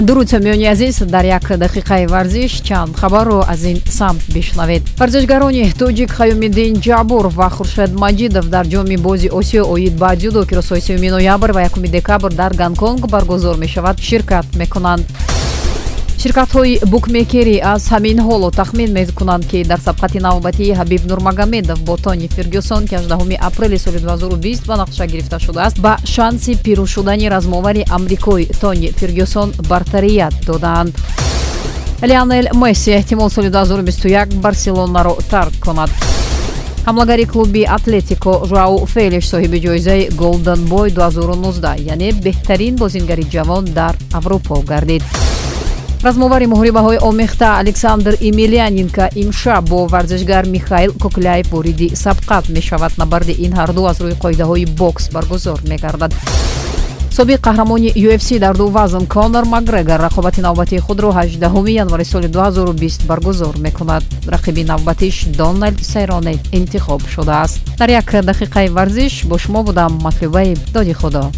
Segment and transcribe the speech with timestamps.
[0.00, 4.82] дуруд сомиёни азиз дар як дақиқаи варзиш чанд хабарро аз ин самт бишнавед.
[4.98, 10.54] Варзишгарони тоҷик хаёмиддин ҷабур ва хуршед маҷидов дар ҷоми бози осиё оид ба ҷудо ки
[10.54, 15.04] рӯзҳои сеюми ноябр ва якуми декабр дар гонконг баргузор мешавад ширкат мекунанд
[16.22, 22.28] ширкатҳои букмекерӣ аз ҳамин ҳоло тахмин мекунанд ки дар сабқати навбатии ҳабиб нурмагомедов бо тони
[22.36, 27.84] фиргюсон ки 18 апрели соли 2020 ба нақша гирифта шудааст ба шанси пирӯз шудани размовари
[27.96, 30.92] амрикои тони фиргюсон бартарият додаанд.
[32.02, 35.90] Леонел месси эҳтимол соли 2021 барселонаро тарк кунад.
[36.86, 43.94] Ҳамлагари клуби атлетико жау фелиш соҳиби ҷоизаи голден бой 2019 яъне беҳтарин бозингари ҷавон дар
[44.18, 45.04] аврупо гардид
[46.02, 52.92] размовари муҳорибаҳои омехта александр емельяненко имшаб бо варзишгар михаил кокляев вориди сабқат мешавад.
[52.98, 56.12] Набарди ин ҳарду аз рӯи қоидаҳои бокс баргузор мегардад.
[57.18, 63.06] Собиқ қаҳрамони ufc дар ду вазн конор макгрегор рақобати навбатии худро 18 январи соли 2020
[63.06, 64.04] баргузор мекунад.
[64.26, 67.58] Рақиби навбатиш дональд сайроне интихоб шудааст.
[67.78, 71.32] Дар як дақиқаи варзиш бо шумо будам матлубаи доди худо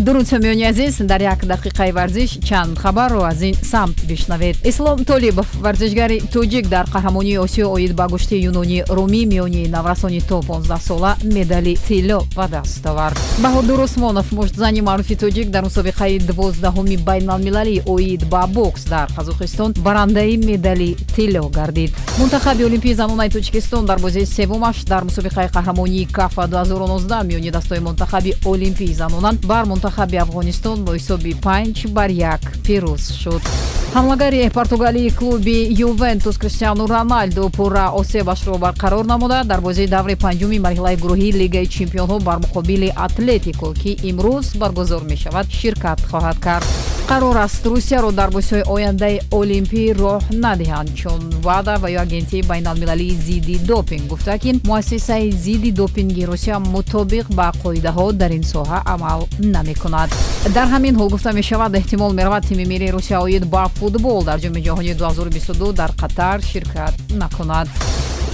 [0.00, 4.56] дуруд сомиёни азиз дар як дақиқаи варзиш чанд хабарро аз ин самт бишнавед.
[4.66, 10.40] Ислом толибов варзишгари тоҷик дар қаҳрамонии осиё оид ба гӯшти юнонӣ румӣ миёни наврасони то
[10.40, 13.16] 15сола медали тилло ба даст овард.
[13.38, 20.36] Баҳодур усмонов муштзани маъруфи тоҷик дар мусобиқаи дувоздаҳуми байналмилалӣ оид ба бокс дар қазоқистон барандаи
[20.36, 21.94] медали тилло гардид.
[22.18, 28.34] Мунтахаби олимпии занонаи тоҷикистон дар бозии севумаш дар мусобиқаи қаҳрамонии кафа 2019 миёни дастҳои мунтахаби
[28.44, 33.42] олимпии занона бар мунтахаби афғонистон бо ҳисоби 5 бар 1 пирӯз шуд.
[33.94, 39.44] Ҳамлагари португалии клуби ювентус криштиану роналду пурра осебашро барқарор намуда.
[39.44, 45.46] Дар бозии даври панҷуми марҳилаи гурӯҳии лигаи чемпионҳо бар муқобили атлетико ки имрӯз баргузор мешавад
[45.58, 46.66] ширкат хоҳад кард
[47.08, 53.14] қарор аст русияро дар бозиҳои ояндаи олимпӣ роҳ надиҳанд чун вада ва ё агентии байналмилалии
[53.26, 54.04] зидди допинг.
[54.12, 59.20] Гуфта ки муассисаи зидди допинги русия мутобиқ ба қоидаҳо дар ин соҳа амал
[59.56, 60.08] намекунад.
[60.56, 64.60] Дар ҳамин ҳол гуфта мешавад эҳтимол меравад тими миллии русия оид ба футбол дар ҷоми
[64.66, 67.68] ҷаҳонии 2022 дар қатар ширкат накунад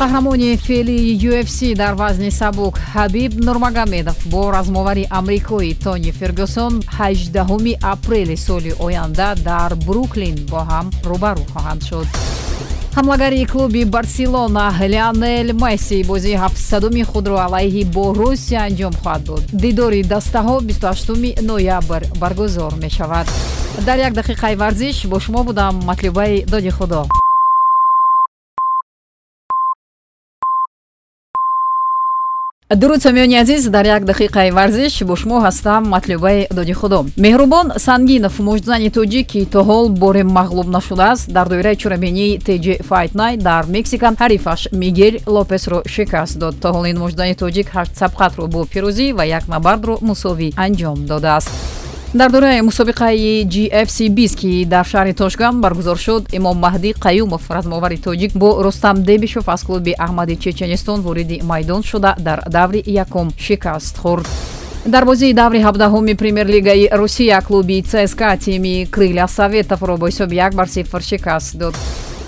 [0.00, 2.74] қаҳрамони феълии ufc дар вазни сабук.
[2.94, 10.86] Ҳабиб нурмагомедов бо размовари амрикои тони фергюсон 18 апрели соли оянда дар бруклин бо ҳам
[11.10, 12.06] рӯбарӯ хоҳанд шуд.
[12.96, 19.42] Ҳамлагари клуби барселона леонел месси бозии ҳафтсадуми худро алайҳи борусия анҷом хоҳад буд.
[19.64, 23.26] Дидори дастаҳо 28 ноябр баргузор мешавад.
[23.86, 27.02] Дар як дақиқаи варзиш бо шумо будам матлубаи доди худо
[32.76, 38.38] дуруд сомиёни азиз дар як дақиқаи варзиш бо шумо ҳастам матлубаи доди худо меҳрубон сангинов
[38.38, 43.66] муштзани тоҷик ки то ҳол боре мағлуб нашудааст дар доираи чорабинии tg fight night дар
[43.66, 46.60] мексика ҳарифаш мигел лопесро шикаст дод.
[46.62, 51.79] То ҳол ин муштзани тоҷик ҳашт сабқатро бо пирӯзӣ ва як набардро мусовӣ анҷом додааст
[52.12, 57.98] дар дораи мусобиқаи gfc 20 ки дар шаҳри тошкан баргузор шуд имом маҳдӣ қаюмов размовари
[57.98, 63.96] тоҷик бо рустам дебишов аз клуби аҳмади чеченистон вориди майдон шуда дар даври якум шикаст
[64.02, 64.26] хӯрд.
[64.86, 70.68] Дар бозии даври ҳабдаҳуми премер-лигаи русия клуби цска тими крылья советовро бо ҳисоби як бар
[70.68, 71.74] сифр шикаст дод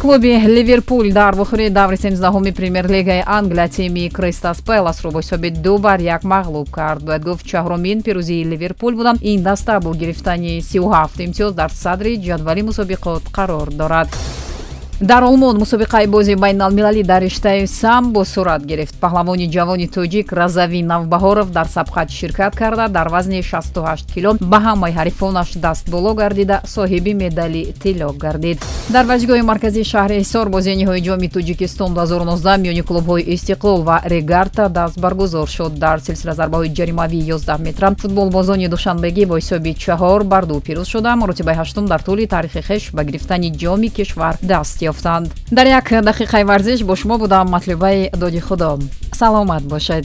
[0.00, 6.00] клуби ливерпул дар вохири даври сенздаҳуми премер-лигаи англия тими кристас пеласро бо ҳисоби ду бар
[6.00, 7.02] як мағлуб кард.
[7.04, 9.18] Бояд гуфт чаҳрумин пирӯзии ливерпул будам.
[9.20, 14.08] Ин даста бо гирифтани сию ҳафт имтиёз дар садри ҷадвали мусобиқот қарор дорад
[15.00, 18.94] дар олмон мусобиқаи бозии байналмилалӣ дар риштаи самбо сурат гирифт.
[19.00, 24.92] Паҳлавони ҷавони тоҷик разави навбаҳоров дар сабқат ширкат карда дар вазни 68 кило ба ҳамаи
[24.92, 28.58] ҳарифонаш даст боло гардида соҳиби медали тилло гардид.
[28.90, 34.68] Дар ваҷгоҳи марказии шаҳри ҳисор бозии ниҳои ҷоми тоҷикистон 2019 миёни клубҳои истиқлол ва регарта
[34.68, 40.44] даст баргузор шуд дар силсила зарбаҳои ҷаримавии 11 метра футболбозони душанбегӣ бо ҳисоби чаҳор бар
[40.46, 41.16] ду пирӯз шуда.
[41.16, 45.28] Маротибаи ҳаштум дар тӯли таърихи хеш ба гирифтани ҷоми кишвар даст ёфтанд.
[45.50, 48.78] Дар як дақиқаи варзиш бо шумо будам матлубаи доди худо
[49.12, 50.04] саломат бошед